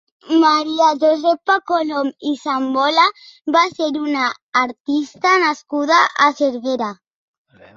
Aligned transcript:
Maria 0.43 0.85
Josepa 1.01 1.57
Colom 1.71 2.09
i 2.31 2.31
Sambola 2.45 3.05
va 3.57 3.63
ser 3.75 3.91
una 4.07 4.25
artista 4.63 5.35
nascuda 5.45 6.01
a 6.29 6.33
Cervera. 6.41 6.91